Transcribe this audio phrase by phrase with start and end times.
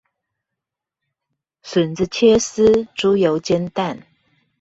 [1.63, 4.03] 筍子切絲，豬油煎蛋